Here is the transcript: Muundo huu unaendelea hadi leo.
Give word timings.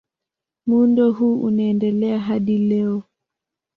Muundo 0.65 1.11
huu 1.11 1.41
unaendelea 1.43 2.19
hadi 2.19 2.57
leo. 2.57 3.03